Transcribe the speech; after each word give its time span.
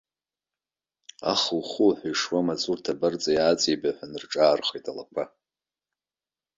Аху-хуҳәа 1.31 2.07
ишуа 2.11 2.39
амаҵурҭа 2.41 2.93
абарҵа 2.95 3.31
иааҵибаҳәан 3.33 4.13
рҿаархеит 4.21 4.85
алақәа. 4.91 5.23